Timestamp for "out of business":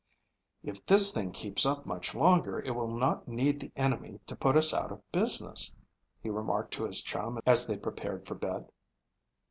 4.73-5.75